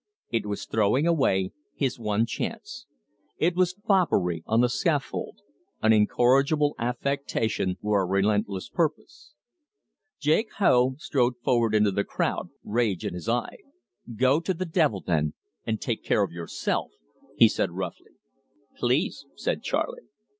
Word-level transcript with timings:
It 0.31 0.47
was 0.47 0.65
throwing 0.65 1.05
away 1.05 1.51
his 1.75 1.99
one 1.99 2.25
chance; 2.25 2.87
it 3.37 3.55
was 3.55 3.77
foppery 3.87 4.41
on 4.47 4.61
the 4.61 4.67
scaffold 4.67 5.41
an 5.83 5.93
incorrigible 5.93 6.73
affectation 6.79 7.77
or 7.83 8.01
a 8.01 8.05
relentless 8.07 8.67
purpose. 8.67 9.35
Jake 10.19 10.51
Hough 10.53 10.95
strode 10.99 11.35
forward 11.43 11.75
into 11.75 11.91
the 11.91 12.03
crowd, 12.03 12.49
rage 12.63 13.05
in 13.05 13.13
his 13.13 13.29
eye. 13.29 13.57
"Go 14.15 14.39
to 14.39 14.55
the 14.55 14.65
devil, 14.65 15.01
then, 15.05 15.35
and 15.67 15.79
take 15.79 16.03
care 16.03 16.23
of 16.23 16.31
yourself!" 16.31 16.89
he 17.37 17.47
said 17.47 17.69
roughly. 17.69 18.13
"Please," 18.77 19.27
said 19.35 19.61
Charley. 19.61 20.01